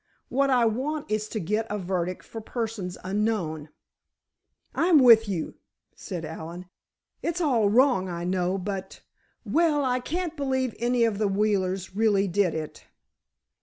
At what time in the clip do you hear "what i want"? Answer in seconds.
0.29-1.11